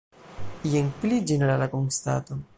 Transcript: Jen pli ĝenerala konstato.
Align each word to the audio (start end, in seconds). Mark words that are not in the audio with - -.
Jen 0.75 0.89
pli 1.03 1.21
ĝenerala 1.33 1.69
konstato. 1.77 2.45